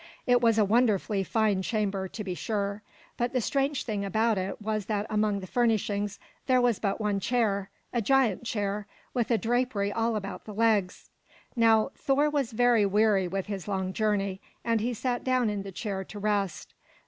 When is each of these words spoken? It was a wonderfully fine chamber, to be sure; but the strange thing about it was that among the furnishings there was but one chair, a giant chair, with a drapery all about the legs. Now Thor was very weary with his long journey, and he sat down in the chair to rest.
It 0.25 0.41
was 0.41 0.57
a 0.57 0.65
wonderfully 0.65 1.23
fine 1.23 1.61
chamber, 1.61 2.07
to 2.07 2.23
be 2.23 2.33
sure; 2.33 2.81
but 3.17 3.33
the 3.33 3.39
strange 3.39 3.83
thing 3.83 4.03
about 4.03 4.35
it 4.39 4.59
was 4.59 4.87
that 4.87 5.05
among 5.11 5.41
the 5.41 5.45
furnishings 5.45 6.17
there 6.47 6.59
was 6.59 6.79
but 6.79 6.99
one 6.99 7.19
chair, 7.19 7.69
a 7.93 8.01
giant 8.01 8.43
chair, 8.43 8.87
with 9.13 9.29
a 9.29 9.37
drapery 9.37 9.91
all 9.91 10.15
about 10.15 10.45
the 10.45 10.55
legs. 10.55 11.11
Now 11.55 11.91
Thor 11.95 12.31
was 12.31 12.51
very 12.51 12.83
weary 12.83 13.27
with 13.27 13.45
his 13.45 13.67
long 13.67 13.93
journey, 13.93 14.41
and 14.65 14.81
he 14.81 14.95
sat 14.95 15.23
down 15.23 15.51
in 15.51 15.61
the 15.61 15.71
chair 15.71 16.03
to 16.03 16.17
rest. 16.17 16.73